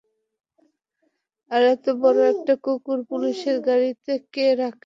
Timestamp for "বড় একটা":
2.01-2.53